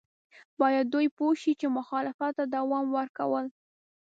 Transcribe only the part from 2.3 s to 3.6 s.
ته دوام ورکول.